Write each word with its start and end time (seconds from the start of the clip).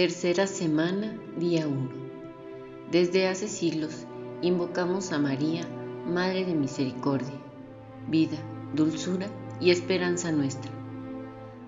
Tercera 0.00 0.46
semana, 0.46 1.14
día 1.36 1.68
1. 1.68 1.90
Desde 2.90 3.28
hace 3.28 3.48
siglos 3.48 4.06
invocamos 4.40 5.12
a 5.12 5.18
María, 5.18 5.68
Madre 6.06 6.46
de 6.46 6.54
Misericordia, 6.54 7.34
vida, 8.08 8.38
dulzura 8.74 9.26
y 9.60 9.70
esperanza 9.70 10.32
nuestra. 10.32 10.72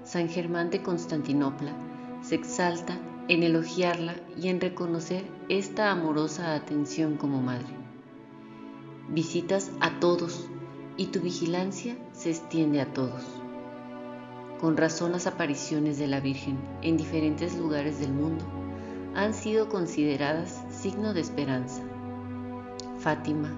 San 0.03 0.31
Germán 0.31 0.71
de 0.71 0.83
Constantinopla 0.83 1.75
se 2.23 2.37
exalta 2.37 2.99
en 3.29 3.43
elogiarla 3.43 4.15
y 4.35 4.49
en 4.49 4.63
reconocer 4.63 5.27
esta 5.51 5.91
amorosa 5.91 6.55
atención 6.55 7.19
como 7.19 7.43
madre. 7.43 7.77
Visitas 9.11 9.73
a 9.81 10.01
todos 10.01 10.47
y 10.97 11.09
tu 11.09 11.21
vigilancia 11.21 11.99
se 12.13 12.31
extiende 12.31 12.81
a 12.81 12.95
todos. 12.95 13.42
Con 14.63 14.77
razón 14.77 15.11
las 15.11 15.27
apariciones 15.27 15.99
de 15.99 16.07
la 16.07 16.21
Virgen 16.21 16.57
en 16.83 16.97
diferentes 16.97 17.57
lugares 17.57 17.99
del 17.99 18.13
mundo 18.13 18.45
han 19.13 19.35
sido 19.35 19.69
consideradas 19.69 20.63
signo 20.71 21.15
de 21.15 21.21
esperanza. 21.21 21.83
Fátima 23.01 23.51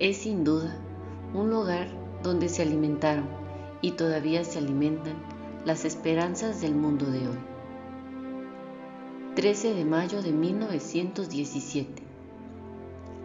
es 0.00 0.16
sin 0.16 0.42
duda 0.42 0.76
un 1.32 1.48
lugar 1.48 1.86
donde 2.24 2.48
se 2.48 2.62
alimentaron 2.62 3.28
y 3.82 3.92
todavía 3.92 4.42
se 4.42 4.58
alimentan 4.58 5.14
las 5.64 5.84
esperanzas 5.84 6.60
del 6.60 6.74
mundo 6.74 7.06
de 7.06 7.28
hoy. 7.28 7.38
13 9.36 9.74
de 9.74 9.84
mayo 9.84 10.22
de 10.22 10.32
1917. 10.32 12.02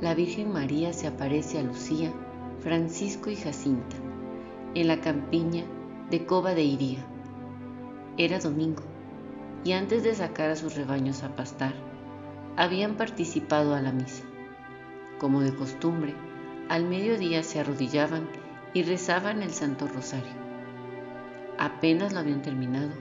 La 0.01 0.13
Virgen 0.13 0.53
María 0.53 0.93
se 0.93 1.07
aparece 1.07 1.57
a 1.57 1.63
Lucía, 1.63 2.13
Francisco 2.59 3.31
y 3.31 3.35
Jacinta 3.37 3.95
en 4.75 4.87
la 4.87 5.01
campiña 5.01 5.63
de 6.11 6.27
Cova 6.27 6.53
de 6.53 6.61
Iría. 6.61 7.07
Era 8.17 8.37
domingo 8.37 8.83
y 9.63 9.71
antes 9.71 10.03
de 10.03 10.13
sacar 10.13 10.51
a 10.51 10.55
sus 10.55 10.75
rebaños 10.75 11.23
a 11.23 11.35
pastar, 11.35 11.73
habían 12.55 12.95
participado 12.95 13.73
a 13.73 13.81
la 13.81 13.91
misa. 13.91 14.23
Como 15.17 15.41
de 15.41 15.55
costumbre, 15.55 16.13
al 16.69 16.85
mediodía 16.85 17.41
se 17.41 17.59
arrodillaban 17.59 18.27
y 18.73 18.83
rezaban 18.83 19.41
el 19.41 19.51
Santo 19.51 19.87
Rosario. 19.87 20.31
Apenas 21.57 22.13
lo 22.13 22.19
habían 22.19 22.41
terminado, 22.41 22.91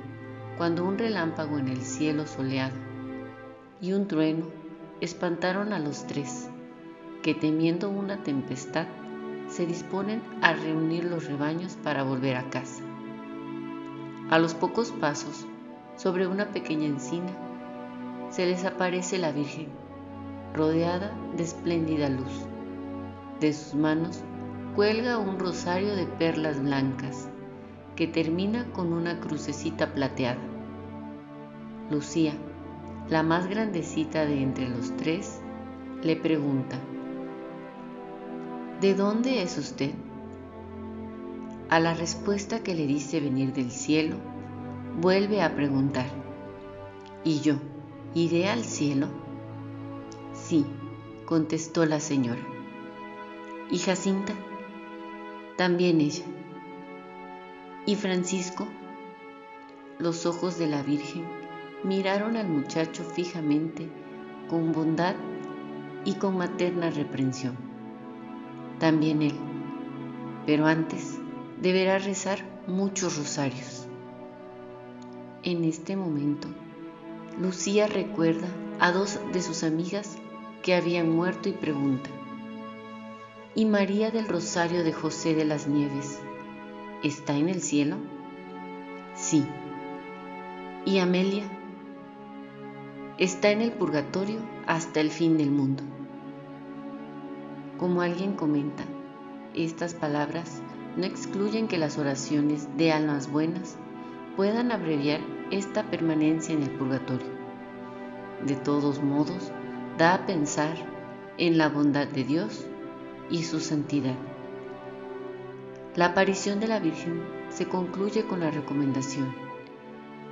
cuando 0.57 0.85
un 0.85 0.97
relámpago 0.97 1.59
en 1.59 1.69
el 1.69 1.83
cielo 1.83 2.27
soleado 2.27 2.77
y 3.81 3.93
un 3.93 4.09
trueno 4.09 4.47
espantaron 5.01 5.75
a 5.75 5.79
los 5.79 6.07
tres, 6.07 6.49
que 7.23 7.35
temiendo 7.35 7.91
una 7.91 8.23
tempestad 8.23 8.87
se 9.49 9.67
disponen 9.67 10.23
a 10.41 10.55
reunir 10.55 11.05
los 11.05 11.27
rebaños 11.27 11.77
para 11.83 12.03
volver 12.03 12.37
a 12.37 12.49
casa. 12.49 12.83
A 14.33 14.39
los 14.39 14.55
pocos 14.55 14.93
pasos, 14.93 15.47
sobre 15.95 16.27
una 16.27 16.53
pequeña 16.53 16.87
encina, 16.87 17.31
se 18.31 18.47
les 18.47 18.65
aparece 18.65 19.19
la 19.19 19.31
Virgen, 19.31 19.69
rodeada 20.55 21.15
de 21.37 21.43
espléndida 21.43 22.09
luz. 22.09 22.47
De 23.41 23.53
sus 23.53 23.75
manos 23.75 24.23
cuelga 24.75 25.19
un 25.19 25.39
rosario 25.39 25.95
de 25.95 26.07
perlas 26.07 26.63
blancas 26.63 27.29
que 27.95 28.07
termina 28.07 28.65
con 28.73 28.95
una 28.95 29.21
crucecita 29.21 29.93
plateada. 29.93 30.41
Lucía, 31.91 32.33
la 33.11 33.23
más 33.23 33.49
grandecita 33.49 34.25
de 34.25 34.43
entre 34.43 34.67
los 34.67 34.97
tres, 34.97 35.43
le 36.03 36.17
pregunta, 36.17 36.79
¿De 38.81 38.95
dónde 38.95 39.43
es 39.43 39.59
usted? 39.59 39.91
A 41.73 41.81
la 41.81 41.95
respuesta 41.95 42.63
que 42.63 42.75
le 42.75 42.87
dice 42.87 43.19
venir 43.19 43.55
del 43.55 43.71
cielo, 43.71 44.17
vuelve 45.01 45.41
a 45.41 45.57
preguntar, 45.57 46.05
¿y 47.25 47.41
yo 47.41 47.55
iré 48.15 48.51
al 48.51 48.63
cielo? 48.63 49.07
Sí, 50.35 50.67
contestó 51.25 51.87
la 51.87 51.99
señora. 51.99 52.43
¿Y 53.71 53.79
Jacinta? 53.79 54.35
También 55.57 56.03
ella. 56.03 56.27
¿Y 57.87 57.97
Francisco? 57.97 58.69
Los 59.99 60.27
ojos 60.27 60.59
de 60.59 60.67
la 60.67 60.83
Virgen 60.83 61.25
miraron 61.85 62.37
al 62.37 62.51
muchacho 62.51 63.03
fijamente, 63.03 63.89
con 64.47 64.73
bondad 64.73 65.15
y 66.05 66.17
con 66.17 66.37
materna 66.37 66.91
reprensión. 66.91 67.57
También 68.79 69.23
él, 69.23 69.39
pero 70.45 70.67
antes 70.67 71.22
deberá 71.63 71.99
rezar 71.99 72.41
muchos 72.67 73.17
rosarios. 73.17 73.87
En 75.45 75.65
este 75.65 75.97
momento, 75.97 76.49
Lucía 77.41 77.87
recuerda 77.87 78.49
a 78.81 78.93
dos 78.93 79.19
de 79.33 79.41
sus 79.41 79.63
amigas 79.63 80.19
que 80.63 80.75
habían 80.75 81.09
muerto 81.09 81.49
y 81.49 81.53
pregunta, 81.53 82.11
¿y 83.55 83.65
María 83.65 84.11
del 84.11 84.29
Rosario 84.29 84.85
de 84.85 84.93
José 84.93 85.35
de 85.35 85.45
las 85.45 85.67
Nieves 85.67 86.19
está 87.03 87.37
en 87.37 87.49
el 87.49 87.63
cielo? 87.63 87.97
Sí. 89.15 89.47
¿Y 90.85 90.99
Amelia? 90.99 91.45
está 93.19 93.51
en 93.51 93.61
el 93.61 93.73
purgatorio 93.73 94.39
hasta 94.67 95.01
el 95.01 95.11
fin 95.11 95.37
del 95.37 95.51
mundo. 95.51 95.83
Como 97.79 98.01
alguien 98.01 98.35
comenta, 98.35 98.85
estas 99.55 99.95
palabras 99.95 100.62
no 100.97 101.05
excluyen 101.05 101.69
que 101.69 101.79
las 101.79 101.99
oraciones 101.99 102.69
de 102.77 102.93
almas 102.93 103.31
buenas 103.31 103.77
puedan 104.37 104.73
abreviar 104.73 105.21
esta 105.51 105.85
permanencia 105.91 106.55
en 106.55 106.63
el 106.63 106.71
purgatorio. 106.71 107.29
De 108.47 108.57
todos 108.57 109.03
modos, 109.03 109.53
da 109.99 110.15
a 110.15 110.27
pensar 110.27 110.75
en 111.39 111.59
la 111.59 111.69
bondad 111.69 112.09
de 112.09 112.25
Dios 112.25 112.67
y 113.31 113.45
su 113.45 113.61
santidad. 113.61 114.17
La 115.95 116.07
aparición 116.07 116.61
de 116.61 116.69
la 116.69 116.81
Virgen 116.81 117.23
se 117.51 117.67
concluye 117.67 118.25
con 118.25 118.41
la 118.41 118.51
recomendación. 118.51 119.35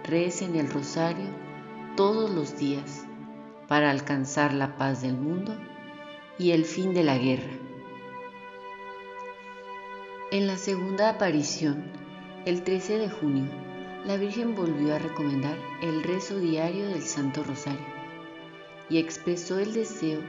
Recen 0.04 0.56
el 0.56 0.70
rosario 0.70 1.26
todos 1.96 2.30
los 2.30 2.58
días 2.58 3.04
para 3.68 3.90
alcanzar 3.90 4.54
la 4.54 4.76
paz 4.76 5.02
del 5.02 5.16
mundo 5.16 5.54
y 6.38 6.52
el 6.52 6.64
fin 6.64 6.94
de 6.94 7.04
la 7.04 7.18
guerra. 7.18 7.69
En 10.32 10.46
la 10.46 10.56
segunda 10.56 11.08
aparición, 11.08 11.82
el 12.46 12.62
13 12.62 12.98
de 12.98 13.10
junio, 13.10 13.46
la 14.06 14.16
Virgen 14.16 14.54
volvió 14.54 14.94
a 14.94 15.00
recomendar 15.00 15.58
el 15.82 16.04
rezo 16.04 16.38
diario 16.38 16.86
del 16.86 17.02
Santo 17.02 17.42
Rosario 17.42 17.84
y 18.88 18.98
expresó 18.98 19.58
el 19.58 19.72
deseo 19.72 20.20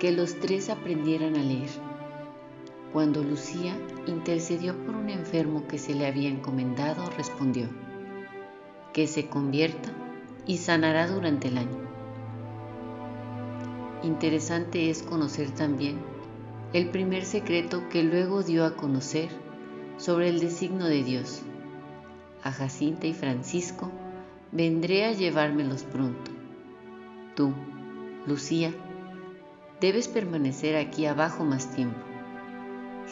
que 0.00 0.10
los 0.10 0.36
tres 0.40 0.70
aprendieran 0.70 1.36
a 1.36 1.42
leer. 1.42 1.68
Cuando 2.94 3.22
Lucía 3.22 3.76
intercedió 4.06 4.74
por 4.86 4.94
un 4.94 5.10
enfermo 5.10 5.68
que 5.68 5.76
se 5.76 5.94
le 5.94 6.06
había 6.06 6.30
encomendado, 6.30 7.04
respondió, 7.10 7.68
que 8.94 9.06
se 9.06 9.26
convierta 9.26 9.90
y 10.46 10.56
sanará 10.56 11.08
durante 11.08 11.48
el 11.48 11.58
año. 11.58 11.90
Interesante 14.02 14.88
es 14.88 15.02
conocer 15.02 15.50
también 15.50 16.15
el 16.76 16.90
primer 16.90 17.24
secreto 17.24 17.88
que 17.88 18.02
luego 18.02 18.42
dio 18.42 18.66
a 18.66 18.76
conocer 18.76 19.30
sobre 19.96 20.28
el 20.28 20.40
designio 20.40 20.84
de 20.84 21.02
Dios. 21.02 21.40
A 22.42 22.52
Jacinta 22.52 23.06
y 23.06 23.14
Francisco 23.14 23.90
vendré 24.52 25.06
a 25.06 25.12
llevármelos 25.12 25.84
pronto. 25.84 26.30
Tú, 27.34 27.54
Lucía, 28.26 28.74
debes 29.80 30.06
permanecer 30.08 30.76
aquí 30.76 31.06
abajo 31.06 31.46
más 31.46 31.74
tiempo. 31.74 32.04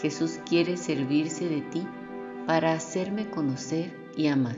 Jesús 0.02 0.40
quiere 0.46 0.76
servirse 0.76 1.48
de 1.48 1.62
ti 1.62 1.86
para 2.46 2.74
hacerme 2.74 3.30
conocer 3.30 3.96
y 4.14 4.26
amar. 4.26 4.56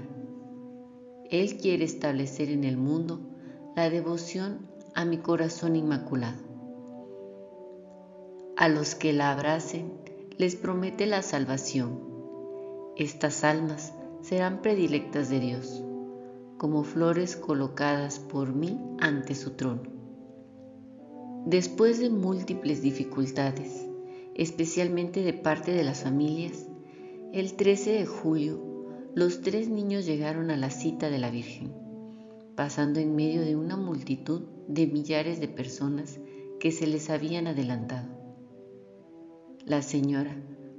Él 1.31 1.59
quiere 1.59 1.85
establecer 1.85 2.51
en 2.51 2.65
el 2.65 2.77
mundo 2.77 3.21
la 3.77 3.89
devoción 3.89 4.67
a 4.97 5.05
mi 5.05 5.19
corazón 5.19 5.77
inmaculado. 5.77 6.46
A 8.59 8.71
los 8.71 8.95
que 8.95 9.13
la 9.13 9.33
abracen 9.33 9.93
les 10.39 10.57
promete 10.57 11.05
la 11.05 11.21
salvación. 11.21 12.01
Estas 12.97 13.45
almas 13.45 13.93
serán 14.23 14.63
predilectas 14.63 15.29
de 15.29 15.41
Dios, 15.41 15.85
como 16.57 16.83
flores 16.83 17.37
colocadas 17.37 18.19
por 18.19 18.55
mí 18.55 18.81
ante 18.99 19.35
su 19.35 19.51
trono. 19.51 19.83
Después 21.45 21.99
de 21.99 22.09
múltiples 22.09 22.81
dificultades, 22.81 23.87
especialmente 24.35 25.23
de 25.23 25.35
parte 25.35 25.73
de 25.73 25.85
las 25.85 26.05
familias, 26.05 26.67
el 27.35 27.57
13 27.57 27.93
de 27.93 28.07
julio 28.07 28.59
los 29.15 29.43
tres 29.43 29.69
niños 29.69 30.07
llegaron 30.07 30.51
a 30.51 30.57
la 30.57 30.71
cita 30.71 31.11
de 31.11 31.19
la 31.19 31.31
Virgen, 31.31 31.75
pasando 32.55 33.01
en 33.01 33.17
medio 33.17 33.43
de 33.43 33.55
una 33.55 33.77
multitud 33.77 34.45
de 34.67 34.87
millares 34.87 35.41
de 35.41 35.49
personas 35.49 36.21
que 36.59 36.73
se 36.73 36.87
les 36.87 37.11
habían 37.11 37.49
adelantado. 37.49 38.16
La 39.67 39.83
señora, 39.83 40.33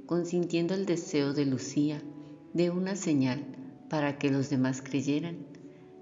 consintiendo 0.06 0.72
el 0.72 0.86
deseo 0.86 1.34
de 1.34 1.44
Lucía 1.44 2.02
de 2.54 2.70
una 2.70 2.96
señal 2.96 3.44
para 3.90 4.16
que 4.16 4.30
los 4.30 4.48
demás 4.48 4.80
creyeran, 4.80 5.36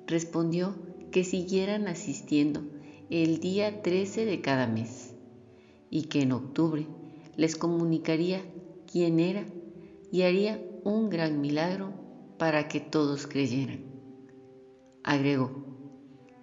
respondió 0.07 0.77
que 1.11 1.25
siguieran 1.25 1.89
asistiendo 1.89 2.63
el 3.11 3.41
día 3.41 3.83
13 3.83 4.25
de 4.25 4.41
cada 4.41 4.69
mes 4.69 5.15
y 5.91 6.03
que 6.05 6.21
en 6.21 6.31
octubre 6.31 6.87
les 7.35 7.57
comunicaría 7.57 8.45
quién 8.87 9.19
era 9.19 9.45
y 10.13 10.23
haría 10.23 10.65
un 10.85 11.11
gran 11.11 11.41
milagro 11.41 11.93
para 12.39 12.69
que 12.69 12.79
todos 12.79 13.27
creyeran. 13.27 13.81
Agregó, 15.03 15.51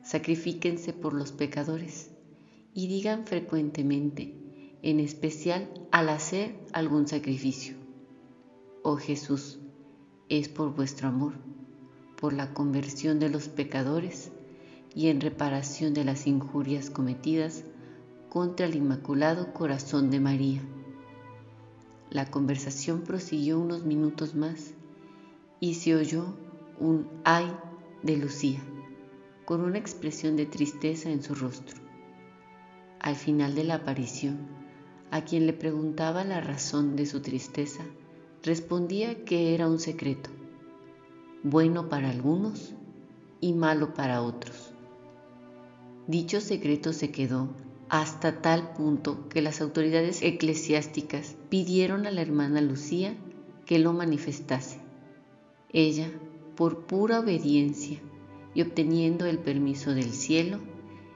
sacrifíquense 0.03 0.91
por 0.91 1.13
los 1.13 1.31
pecadores 1.31 2.11
y 2.73 2.87
digan 2.87 3.25
frecuentemente, 3.25 4.42
en 4.83 4.99
especial 4.99 5.69
al 5.91 6.09
hacer 6.09 6.55
algún 6.73 7.07
sacrificio. 7.07 7.75
Oh 8.83 8.97
Jesús, 8.97 9.59
es 10.27 10.49
por 10.49 10.75
vuestro 10.75 11.07
amor, 11.07 11.35
por 12.17 12.33
la 12.33 12.53
conversión 12.53 13.17
de 13.17 13.29
los 13.29 13.47
pecadores 13.47 14.31
y 14.93 15.07
en 15.07 15.21
reparación 15.21 15.93
de 15.93 16.03
las 16.03 16.27
injurias 16.27 16.89
cometidas 16.89 17.63
contra 18.29 18.65
el 18.65 18.75
Inmaculado 18.75 19.53
Corazón 19.53 20.11
de 20.11 20.19
María. 20.19 20.61
La 22.09 22.29
conversación 22.29 23.03
prosiguió 23.03 23.59
unos 23.59 23.85
minutos 23.85 24.35
más 24.35 24.73
y 25.61 25.75
se 25.75 25.95
oyó 25.95 26.35
un 26.77 27.07
ay 27.23 27.55
de 28.01 28.17
Lucía, 28.17 28.59
con 29.45 29.61
una 29.61 29.77
expresión 29.77 30.35
de 30.35 30.45
tristeza 30.45 31.09
en 31.09 31.23
su 31.23 31.35
rostro. 31.35 31.77
Al 32.99 33.15
final 33.15 33.55
de 33.55 33.63
la 33.63 33.75
aparición, 33.75 34.62
a 35.13 35.25
quien 35.25 35.45
le 35.45 35.53
preguntaba 35.53 36.23
la 36.23 36.41
razón 36.41 36.95
de 36.95 37.05
su 37.05 37.21
tristeza, 37.21 37.83
respondía 38.41 39.23
que 39.25 39.53
era 39.53 39.67
un 39.67 39.77
secreto, 39.77 40.31
bueno 41.43 41.87
para 41.87 42.09
algunos 42.09 42.73
y 43.39 43.53
malo 43.53 43.93
para 43.93 44.23
otros. 44.23 44.73
Dicho 46.07 46.41
secreto 46.41 46.93
se 46.93 47.11
quedó 47.11 47.49
hasta 47.89 48.41
tal 48.41 48.73
punto 48.73 49.29
que 49.29 49.43
las 49.43 49.61
autoridades 49.61 50.23
eclesiásticas 50.23 51.35
pidieron 51.47 52.07
a 52.07 52.11
la 52.11 52.23
hermana 52.23 52.59
Lucía 52.59 53.15
que 53.67 53.77
lo 53.77 53.93
manifestase. 53.93 54.79
Ella, 55.71 56.09
por 56.55 56.87
pura 56.87 57.19
obediencia 57.19 57.99
y 58.55 58.63
obteniendo 58.63 59.27
el 59.27 59.37
permiso 59.37 59.93
del 59.93 60.11
cielo, 60.11 60.57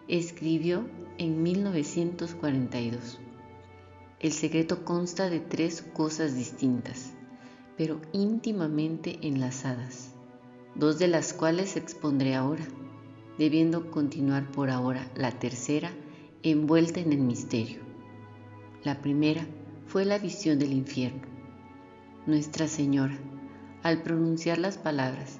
escribió 0.07 0.87
en 1.17 1.41
1942. 1.41 3.21
El 4.19 4.31
secreto 4.31 4.83
consta 4.83 5.29
de 5.29 5.39
tres 5.39 5.81
cosas 5.81 6.35
distintas, 6.35 7.11
pero 7.77 8.01
íntimamente 8.13 9.19
enlazadas, 9.21 10.09
dos 10.73 10.97
de 10.97 11.07
las 11.07 11.33
cuales 11.33 11.77
expondré 11.77 12.33
ahora 12.33 12.65
debiendo 13.37 13.91
continuar 13.91 14.51
por 14.51 14.71
ahora 14.71 15.11
la 15.15 15.31
tercera 15.31 15.91
envuelta 16.41 16.99
en 16.99 17.13
el 17.13 17.19
misterio. 17.19 17.81
La 18.83 19.01
primera 19.01 19.45
fue 19.85 20.05
la 20.05 20.17
visión 20.17 20.57
del 20.57 20.73
infierno. 20.73 21.21
Nuestra 22.25 22.67
Señora, 22.67 23.17
al 23.83 24.01
pronunciar 24.01 24.57
las 24.57 24.79
palabras, 24.79 25.39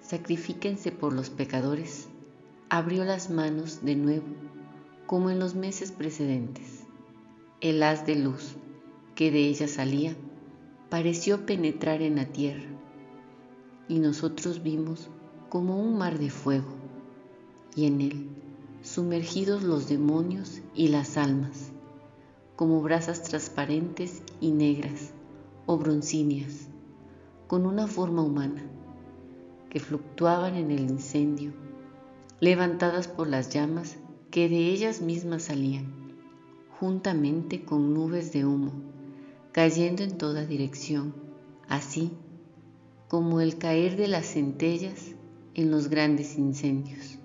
sacrifíquense 0.00 0.90
por 0.90 1.12
los 1.12 1.30
pecadores, 1.30 2.08
abrió 2.68 3.04
las 3.04 3.30
manos 3.30 3.84
de 3.84 3.94
nuevo, 3.94 4.26
como 5.06 5.30
en 5.30 5.38
los 5.38 5.54
meses 5.54 5.92
precedentes. 5.92 6.75
El 7.62 7.82
haz 7.82 8.04
de 8.04 8.16
luz 8.16 8.56
que 9.14 9.30
de 9.30 9.48
ella 9.48 9.66
salía 9.66 10.14
pareció 10.90 11.46
penetrar 11.46 12.02
en 12.02 12.16
la 12.16 12.26
tierra, 12.26 12.68
y 13.88 13.98
nosotros 13.98 14.62
vimos 14.62 15.08
como 15.48 15.80
un 15.80 15.96
mar 15.96 16.18
de 16.18 16.28
fuego 16.28 16.68
y 17.74 17.86
en 17.86 18.02
él 18.02 18.28
sumergidos 18.82 19.62
los 19.62 19.88
demonios 19.88 20.60
y 20.74 20.88
las 20.88 21.16
almas, 21.16 21.72
como 22.56 22.82
brasas 22.82 23.22
transparentes 23.22 24.22
y 24.38 24.50
negras 24.50 25.14
o 25.64 25.78
broncíneas, 25.78 26.68
con 27.46 27.64
una 27.64 27.86
forma 27.86 28.22
humana, 28.22 28.66
que 29.70 29.80
fluctuaban 29.80 30.56
en 30.56 30.70
el 30.70 30.82
incendio, 30.82 31.54
levantadas 32.38 33.08
por 33.08 33.28
las 33.28 33.48
llamas 33.48 33.96
que 34.30 34.50
de 34.50 34.68
ellas 34.68 35.00
mismas 35.00 35.44
salían, 35.44 35.95
juntamente 36.80 37.64
con 37.64 37.94
nubes 37.94 38.32
de 38.32 38.44
humo, 38.44 38.72
cayendo 39.52 40.02
en 40.02 40.18
toda 40.18 40.46
dirección, 40.46 41.14
así 41.68 42.10
como 43.08 43.40
el 43.40 43.58
caer 43.58 43.96
de 43.96 44.08
las 44.08 44.26
centellas 44.26 45.14
en 45.54 45.70
los 45.70 45.88
grandes 45.88 46.36
incendios 46.36 47.18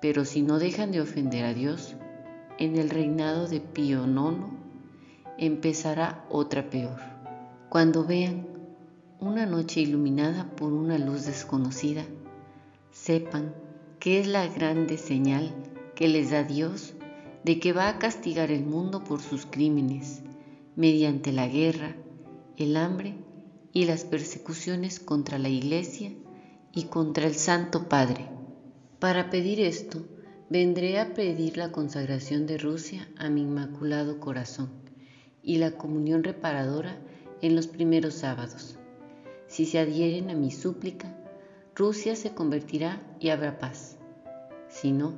pero 0.00 0.24
si 0.24 0.42
no 0.42 0.58
dejan 0.58 0.92
de 0.92 1.00
ofender 1.00 1.44
a 1.44 1.54
Dios, 1.54 1.94
en 2.58 2.76
el 2.76 2.90
reinado 2.90 3.46
de 3.46 3.60
Pío 3.60 4.06
IX 4.06 4.46
empezará 5.38 6.24
otra 6.30 6.68
peor. 6.70 7.00
Cuando 7.68 8.04
vean 8.04 8.46
una 9.20 9.46
noche 9.46 9.80
iluminada 9.80 10.50
por 10.56 10.72
una 10.72 10.98
luz 10.98 11.26
desconocida, 11.26 12.04
sepan 12.90 13.54
que 13.98 14.20
es 14.20 14.26
la 14.26 14.46
grande 14.46 14.96
señal 14.96 15.54
que 15.94 16.08
les 16.08 16.30
da 16.30 16.42
Dios 16.42 16.94
de 17.44 17.60
que 17.60 17.72
va 17.72 17.88
a 17.88 17.98
castigar 17.98 18.50
el 18.50 18.64
mundo 18.64 19.04
por 19.04 19.20
sus 19.20 19.46
crímenes 19.46 20.22
mediante 20.76 21.32
la 21.32 21.48
guerra, 21.48 21.96
el 22.56 22.76
hambre 22.76 23.14
y 23.72 23.84
las 23.84 24.04
persecuciones 24.04 25.00
contra 25.00 25.38
la 25.38 25.48
Iglesia 25.48 26.12
y 26.72 26.84
contra 26.84 27.26
el 27.26 27.34
Santo 27.34 27.88
Padre. 27.88 28.28
Para 28.98 29.30
pedir 29.30 29.60
esto, 29.60 30.04
vendré 30.48 30.98
a 30.98 31.14
pedir 31.14 31.56
la 31.56 31.72
consagración 31.72 32.46
de 32.46 32.58
Rusia 32.58 33.08
a 33.16 33.28
mi 33.28 33.42
Inmaculado 33.42 34.20
Corazón 34.20 34.70
y 35.42 35.58
la 35.58 35.72
comunión 35.72 36.22
reparadora 36.24 36.98
en 37.40 37.56
los 37.56 37.66
primeros 37.66 38.14
sábados. 38.14 38.76
Si 39.46 39.66
se 39.66 39.78
adhieren 39.78 40.30
a 40.30 40.34
mi 40.34 40.50
súplica, 40.50 41.16
Rusia 41.74 42.14
se 42.14 42.34
convertirá 42.34 43.00
y 43.20 43.30
habrá 43.30 43.58
paz. 43.58 43.96
Si 44.68 44.92
no, 44.92 45.14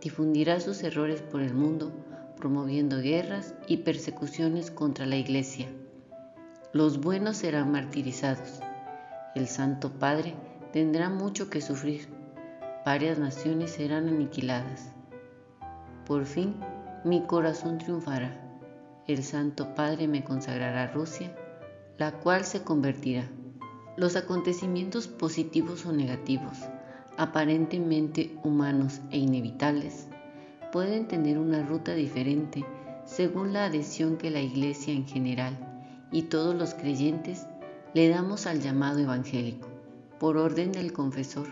difundirá 0.00 0.60
sus 0.60 0.82
errores 0.82 1.20
por 1.20 1.42
el 1.42 1.54
mundo, 1.54 1.92
promoviendo 2.36 3.00
guerras 3.00 3.54
y 3.66 3.78
persecuciones 3.78 4.70
contra 4.70 5.06
la 5.06 5.16
Iglesia. 5.16 5.68
Los 6.72 7.00
buenos 7.00 7.38
serán 7.38 7.72
martirizados. 7.72 8.60
El 9.34 9.48
Santo 9.48 9.90
Padre 9.98 10.34
tendrá 10.72 11.08
mucho 11.08 11.50
que 11.50 11.60
sufrir 11.60 12.08
varias 12.86 13.18
naciones 13.18 13.72
serán 13.72 14.08
aniquiladas. 14.08 14.92
Por 16.06 16.24
fin, 16.24 16.54
mi 17.04 17.22
corazón 17.22 17.78
triunfará. 17.78 18.40
El 19.08 19.24
Santo 19.24 19.74
Padre 19.74 20.06
me 20.06 20.22
consagrará 20.22 20.84
a 20.84 20.92
Rusia, 20.92 21.34
la 21.98 22.12
cual 22.12 22.44
se 22.44 22.62
convertirá. 22.62 23.28
Los 23.96 24.14
acontecimientos 24.14 25.08
positivos 25.08 25.84
o 25.84 25.92
negativos, 25.92 26.58
aparentemente 27.16 28.38
humanos 28.44 29.00
e 29.10 29.18
inevitables, 29.18 30.06
pueden 30.76 31.08
tener 31.08 31.38
una 31.38 31.62
ruta 31.62 31.94
diferente 31.94 32.62
según 33.06 33.54
la 33.54 33.64
adhesión 33.64 34.18
que 34.18 34.30
la 34.30 34.42
Iglesia 34.42 34.92
en 34.92 35.06
general 35.06 35.56
y 36.12 36.24
todos 36.24 36.54
los 36.54 36.74
creyentes 36.74 37.46
le 37.94 38.10
damos 38.10 38.46
al 38.46 38.60
llamado 38.60 38.98
evangélico. 38.98 39.68
Por 40.20 40.36
orden 40.36 40.72
del 40.72 40.92
confesor, 40.92 41.46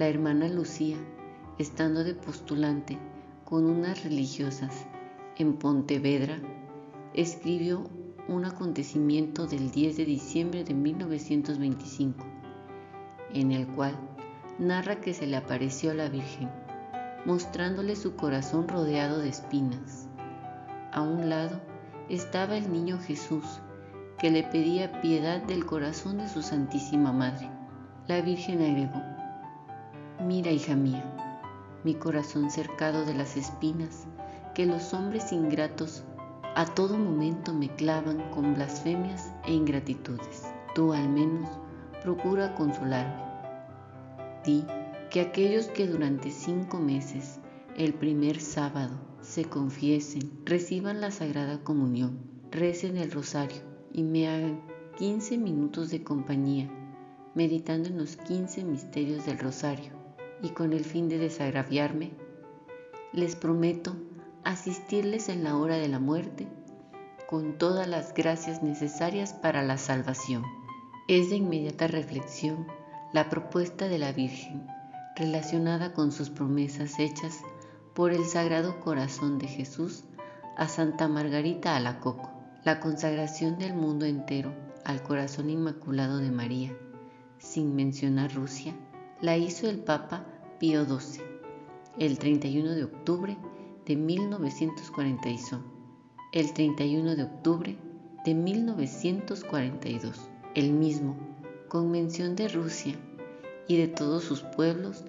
la 0.00 0.08
hermana 0.08 0.48
Lucía, 0.48 0.96
estando 1.60 2.02
de 2.02 2.14
postulante, 2.14 2.98
con 3.44 3.64
unas 3.64 4.02
religiosas 4.02 4.86
en 5.36 5.52
Pontevedra, 5.52 6.40
escribió 7.14 7.88
un 8.26 8.44
acontecimiento 8.44 9.46
del 9.46 9.70
10 9.70 9.98
de 9.98 10.04
diciembre 10.04 10.64
de 10.64 10.74
1925, 10.74 12.26
en 13.34 13.52
el 13.52 13.68
cual 13.68 13.96
narra 14.58 15.00
que 15.00 15.14
se 15.14 15.28
le 15.28 15.36
apareció 15.36 15.94
la 15.94 16.08
Virgen, 16.08 16.50
mostrándole 17.28 17.94
su 17.94 18.16
corazón 18.16 18.68
rodeado 18.68 19.18
de 19.18 19.28
espinas. 19.28 20.08
A 20.92 21.02
un 21.02 21.28
lado 21.28 21.60
estaba 22.08 22.56
el 22.56 22.72
niño 22.72 22.98
Jesús, 22.98 23.44
que 24.16 24.30
le 24.30 24.44
pedía 24.44 25.02
piedad 25.02 25.42
del 25.42 25.66
corazón 25.66 26.16
de 26.16 26.28
su 26.28 26.40
Santísima 26.40 27.12
Madre. 27.12 27.50
La 28.06 28.22
Virgen 28.22 28.62
agregó, 28.62 29.02
Mira, 30.24 30.50
hija 30.50 30.74
mía, 30.74 31.04
mi 31.84 31.94
corazón 31.94 32.50
cercado 32.50 33.04
de 33.04 33.12
las 33.12 33.36
espinas 33.36 34.06
que 34.54 34.64
los 34.64 34.94
hombres 34.94 35.30
ingratos 35.30 36.04
a 36.56 36.64
todo 36.64 36.96
momento 36.96 37.52
me 37.52 37.68
clavan 37.76 38.22
con 38.30 38.54
blasfemias 38.54 39.34
e 39.44 39.52
ingratitudes. 39.52 40.46
Tú 40.74 40.94
al 40.94 41.10
menos 41.10 41.46
procura 42.02 42.54
consolarme. 42.54 43.22
Di 44.44 44.64
que 45.10 45.20
aquellos 45.22 45.68
que 45.68 45.86
durante 45.86 46.30
cinco 46.30 46.78
meses, 46.78 47.40
el 47.76 47.94
primer 47.94 48.40
sábado, 48.40 48.98
se 49.22 49.44
confiesen, 49.44 50.30
reciban 50.44 51.00
la 51.00 51.10
Sagrada 51.10 51.62
Comunión, 51.64 52.18
recen 52.50 52.96
el 52.98 53.10
rosario 53.10 53.62
y 53.92 54.02
me 54.02 54.28
hagan 54.28 54.60
15 54.98 55.38
minutos 55.38 55.90
de 55.90 56.02
compañía, 56.02 56.68
meditando 57.34 57.88
en 57.88 57.96
los 57.96 58.16
15 58.16 58.64
misterios 58.64 59.24
del 59.24 59.38
rosario 59.38 59.92
y 60.42 60.50
con 60.50 60.72
el 60.72 60.84
fin 60.84 61.08
de 61.08 61.18
desagraviarme, 61.18 62.12
les 63.12 63.34
prometo 63.34 63.96
asistirles 64.44 65.30
en 65.30 65.42
la 65.42 65.56
hora 65.56 65.76
de 65.76 65.88
la 65.88 66.00
muerte 66.00 66.46
con 67.26 67.56
todas 67.56 67.88
las 67.88 68.12
gracias 68.12 68.62
necesarias 68.62 69.32
para 69.32 69.62
la 69.62 69.78
salvación. 69.78 70.42
Es 71.06 71.30
de 71.30 71.36
inmediata 71.36 71.86
reflexión 71.86 72.66
la 73.12 73.30
propuesta 73.30 73.88
de 73.88 73.98
la 73.98 74.12
Virgen 74.12 74.66
relacionada 75.18 75.92
con 75.92 76.12
sus 76.12 76.30
promesas 76.30 77.00
hechas 77.00 77.40
por 77.92 78.12
el 78.12 78.24
Sagrado 78.24 78.78
Corazón 78.80 79.38
de 79.38 79.48
Jesús 79.48 80.04
a 80.56 80.68
Santa 80.68 81.08
Margarita 81.08 81.74
Alacoco, 81.74 82.30
la 82.64 82.78
consagración 82.78 83.58
del 83.58 83.74
mundo 83.74 84.06
entero 84.06 84.54
al 84.84 85.02
Corazón 85.02 85.50
Inmaculado 85.50 86.18
de 86.18 86.30
María, 86.30 86.76
sin 87.38 87.74
mencionar 87.74 88.32
Rusia, 88.32 88.74
la 89.20 89.36
hizo 89.36 89.68
el 89.68 89.80
Papa 89.80 90.24
Pío 90.60 90.84
XII 90.84 91.22
el 91.98 92.18
31 92.18 92.76
de 92.76 92.84
octubre 92.84 93.36
de 93.86 93.96
1942. 93.96 95.60
El 96.30 96.52
31 96.52 97.16
de 97.16 97.22
octubre 97.24 97.76
de 98.24 98.34
1942, 98.34 100.28
el 100.54 100.72
mismo, 100.72 101.16
con 101.68 101.90
mención 101.90 102.36
de 102.36 102.48
Rusia 102.48 102.94
y 103.68 103.76
de 103.76 103.86
todos 103.86 104.24
sus 104.24 104.40
pueblos, 104.42 105.04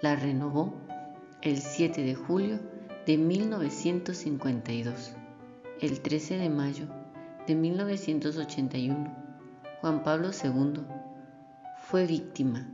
la 0.00 0.16
renovó 0.16 0.72
el 1.42 1.58
7 1.58 2.02
de 2.02 2.14
julio 2.14 2.58
de 3.06 3.18
1952. 3.18 5.12
El 5.80 6.00
13 6.00 6.38
de 6.38 6.48
mayo 6.48 6.86
de 7.46 7.54
1981, 7.54 9.14
Juan 9.80 10.02
Pablo 10.02 10.30
II 10.30 10.84
fue 11.82 12.06
víctima 12.06 12.66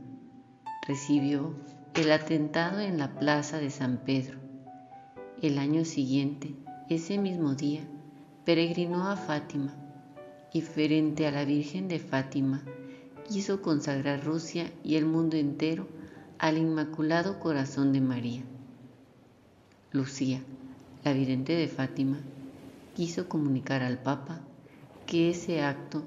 recibió 0.87 1.53
el 1.93 2.11
atentado 2.11 2.79
en 2.79 2.97
la 2.97 3.13
plaza 3.13 3.59
de 3.59 3.69
San 3.69 3.97
Pedro. 3.97 4.39
El 5.41 5.59
año 5.59 5.85
siguiente, 5.85 6.55
ese 6.89 7.17
mismo 7.17 7.53
día, 7.53 7.81
peregrinó 8.45 9.09
a 9.09 9.15
Fátima 9.15 9.73
y 10.51 10.61
frente 10.61 11.27
a 11.27 11.31
la 11.31 11.45
Virgen 11.45 11.87
de 11.87 11.99
Fátima 11.99 12.63
quiso 13.31 13.61
consagrar 13.61 14.25
Rusia 14.25 14.73
y 14.83 14.97
el 14.97 15.05
mundo 15.05 15.37
entero 15.37 15.87
al 16.37 16.57
Inmaculado 16.57 17.39
Corazón 17.39 17.93
de 17.93 18.01
María. 18.01 18.43
Lucía, 19.93 20.41
la 21.05 21.13
vidente 21.13 21.53
de 21.53 21.69
Fátima, 21.69 22.19
quiso 22.93 23.29
comunicar 23.29 23.83
al 23.83 23.99
Papa 23.99 24.41
que 25.07 25.29
ese 25.29 25.61
acto 25.61 26.03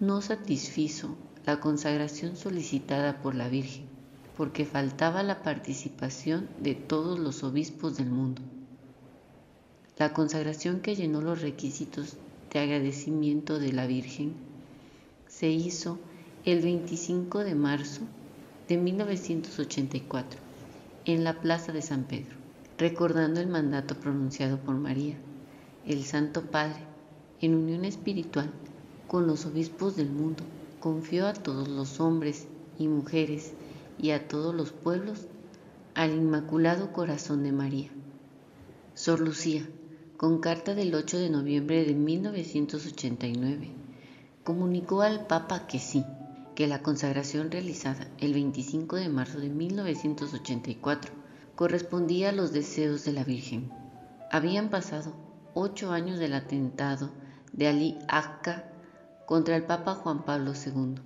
no 0.00 0.20
satisfizo 0.20 1.16
la 1.46 1.60
consagración 1.60 2.36
solicitada 2.36 3.22
por 3.22 3.34
la 3.34 3.48
Virgen 3.48 3.86
porque 4.36 4.66
faltaba 4.66 5.22
la 5.22 5.42
participación 5.42 6.46
de 6.60 6.74
todos 6.74 7.18
los 7.18 7.42
obispos 7.42 7.96
del 7.96 8.10
mundo. 8.10 8.42
La 9.96 10.12
consagración 10.12 10.80
que 10.80 10.94
llenó 10.94 11.22
los 11.22 11.40
requisitos 11.40 12.18
de 12.52 12.58
agradecimiento 12.58 13.58
de 13.58 13.72
la 13.72 13.86
Virgen 13.86 14.34
se 15.26 15.48
hizo 15.48 15.98
el 16.46 16.62
25 16.62 17.44
de 17.44 17.54
marzo 17.54 18.00
de 18.66 18.78
1984 18.78 20.40
en 21.04 21.22
la 21.22 21.38
Plaza 21.38 21.70
de 21.70 21.82
San 21.82 22.04
Pedro, 22.04 22.34
recordando 22.78 23.40
el 23.40 23.46
mandato 23.46 23.94
pronunciado 23.94 24.56
por 24.56 24.74
María, 24.76 25.16
el 25.86 26.02
Santo 26.02 26.42
Padre, 26.42 26.80
en 27.42 27.54
unión 27.54 27.84
espiritual 27.84 28.50
con 29.06 29.26
los 29.26 29.44
obispos 29.44 29.96
del 29.96 30.08
mundo, 30.08 30.42
confió 30.80 31.26
a 31.26 31.34
todos 31.34 31.68
los 31.68 32.00
hombres 32.00 32.46
y 32.78 32.88
mujeres 32.88 33.52
y 33.98 34.12
a 34.12 34.26
todos 34.26 34.54
los 34.54 34.72
pueblos 34.72 35.26
al 35.94 36.12
Inmaculado 36.12 36.90
Corazón 36.94 37.42
de 37.42 37.52
María. 37.52 37.90
Sor 38.94 39.20
Lucía, 39.20 39.68
con 40.16 40.40
carta 40.40 40.74
del 40.74 40.94
8 40.94 41.18
de 41.18 41.28
noviembre 41.28 41.84
de 41.84 41.92
1989, 41.92 43.68
comunicó 44.42 45.02
al 45.02 45.26
Papa 45.26 45.66
que 45.66 45.78
sí, 45.78 46.02
que 46.60 46.66
la 46.66 46.82
consagración 46.82 47.50
realizada 47.50 48.06
el 48.18 48.34
25 48.34 48.96
de 48.96 49.08
marzo 49.08 49.40
de 49.40 49.48
1984 49.48 51.10
correspondía 51.56 52.28
a 52.28 52.32
los 52.32 52.52
deseos 52.52 53.02
de 53.06 53.14
la 53.14 53.24
Virgen. 53.24 53.72
Habían 54.30 54.68
pasado 54.68 55.14
ocho 55.54 55.90
años 55.90 56.18
del 56.18 56.34
atentado 56.34 57.08
de 57.54 57.66
Ali 57.66 57.98
Akka 58.08 58.70
contra 59.24 59.56
el 59.56 59.62
Papa 59.62 59.94
Juan 59.94 60.26
Pablo 60.26 60.52
II 60.52 60.96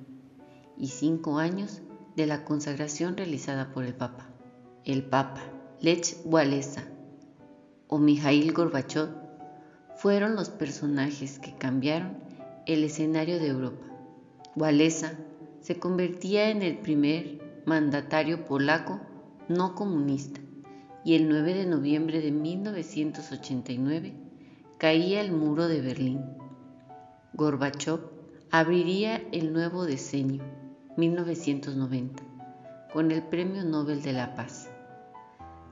y 0.76 0.88
cinco 0.88 1.38
años 1.38 1.82
de 2.16 2.26
la 2.26 2.44
consagración 2.44 3.16
realizada 3.16 3.72
por 3.72 3.84
el 3.84 3.94
Papa. 3.94 4.26
El 4.84 5.04
Papa, 5.04 5.40
Lech 5.80 6.16
Walesa 6.24 6.82
o 7.86 7.98
Mikhail 7.98 8.52
Gorbachev 8.52 9.08
fueron 9.98 10.34
los 10.34 10.50
personajes 10.50 11.38
que 11.38 11.54
cambiaron 11.54 12.18
el 12.66 12.82
escenario 12.82 13.38
de 13.38 13.46
Europa. 13.46 13.86
Walesa 14.56 15.16
se 15.64 15.78
convertía 15.78 16.50
en 16.50 16.60
el 16.60 16.76
primer 16.76 17.62
mandatario 17.64 18.44
polaco 18.44 19.00
no 19.48 19.74
comunista 19.74 20.38
y 21.06 21.14
el 21.14 21.26
9 21.26 21.54
de 21.54 21.64
noviembre 21.64 22.20
de 22.20 22.32
1989 22.32 24.12
caía 24.76 25.22
el 25.22 25.32
muro 25.32 25.66
de 25.66 25.80
Berlín. 25.80 26.20
Gorbachev 27.32 27.98
abriría 28.50 29.22
el 29.32 29.54
nuevo 29.54 29.86
decenio 29.86 30.44
1990, 30.98 32.22
con 32.92 33.10
el 33.10 33.22
Premio 33.22 33.64
Nobel 33.64 34.02
de 34.02 34.12
la 34.12 34.34
Paz. 34.34 34.68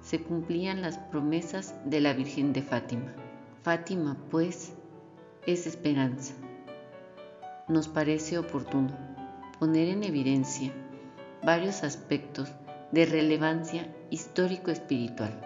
Se 0.01 0.23
cumplían 0.23 0.81
las 0.81 0.97
promesas 0.97 1.75
de 1.85 2.01
la 2.01 2.15
Virgen 2.15 2.55
de 2.55 2.63
Fátima. 2.63 3.13
Fátima, 3.63 4.17
pues, 4.31 4.73
es 5.47 5.67
esperanza. 5.67 6.33
Nos 7.69 7.89
parece 7.89 8.39
oportuno 8.39 9.12
poner 9.63 9.91
en 9.91 10.03
evidencia 10.03 10.73
varios 11.45 11.85
aspectos 11.85 12.51
de 12.91 13.07
relevancia 13.07 13.95
histórico-espiritual. 14.11 15.41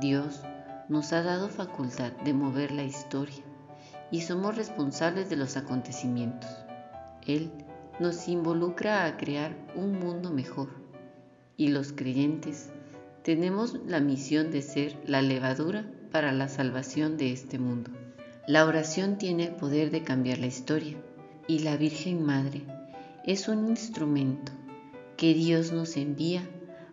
Dios 0.00 0.40
nos 0.88 1.12
ha 1.12 1.22
dado 1.22 1.50
facultad 1.50 2.12
de 2.24 2.32
mover 2.32 2.72
la 2.72 2.84
historia 2.84 3.44
y 4.10 4.22
somos 4.22 4.56
responsables 4.56 5.28
de 5.28 5.36
los 5.36 5.58
acontecimientos. 5.58 6.48
Él 7.26 7.52
nos 8.00 8.26
involucra 8.26 9.04
a 9.04 9.18
crear 9.18 9.54
un 9.76 9.98
mundo 9.98 10.30
mejor 10.30 10.70
y 11.58 11.68
los 11.68 11.92
creyentes 11.92 12.70
tenemos 13.22 13.74
la 13.86 14.00
misión 14.00 14.50
de 14.50 14.62
ser 14.62 14.96
la 15.04 15.20
levadura 15.20 15.84
para 16.10 16.32
la 16.32 16.48
salvación 16.48 17.18
de 17.18 17.34
este 17.34 17.58
mundo. 17.58 17.90
La 18.46 18.64
oración 18.64 19.18
tiene 19.18 19.48
el 19.48 19.56
poder 19.56 19.90
de 19.90 20.04
cambiar 20.04 20.38
la 20.38 20.46
historia 20.46 20.96
y 21.46 21.58
la 21.58 21.76
Virgen 21.76 22.24
Madre 22.24 22.77
es 23.28 23.46
un 23.46 23.68
instrumento 23.68 24.52
que 25.18 25.34
Dios 25.34 25.70
nos 25.70 25.98
envía 25.98 26.48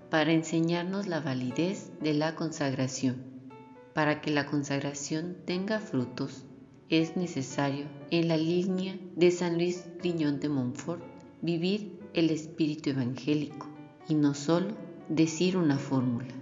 para 0.10 0.34
enseñarnos 0.34 1.08
la 1.08 1.22
validez 1.22 1.94
de 2.02 2.14
la 2.14 2.36
consagración. 2.36 3.24
Para 3.94 4.20
que 4.20 4.32
la 4.32 4.46
consagración 4.46 5.38
tenga 5.46 5.80
frutos, 5.80 6.44
es 6.90 7.16
necesario, 7.16 7.86
en 8.12 8.28
la 8.28 8.36
línea 8.36 9.00
de 9.16 9.32
San 9.32 9.54
Luis 9.54 9.86
Griñón 10.00 10.42
de 10.42 10.50
Montfort, 10.50 11.02
vivir 11.42 11.98
el 12.14 12.30
espíritu 12.30 12.90
evangélico 12.90 13.70
y 14.10 14.16
no 14.16 14.34
solo 14.34 14.76
decir 15.08 15.56
una 15.56 15.78
fórmula. 15.78 16.34